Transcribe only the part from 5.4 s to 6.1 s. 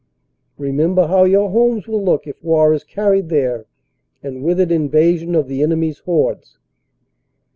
the enemy s